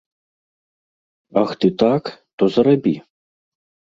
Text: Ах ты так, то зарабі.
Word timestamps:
Ах 1.41 1.51
ты 1.65 1.71
так, 1.83 2.03
то 2.37 2.43
зарабі. 2.57 2.95